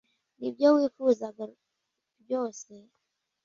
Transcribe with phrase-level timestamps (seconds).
[0.39, 1.43] Nibyo wifuzaga
[2.23, 2.73] ryose?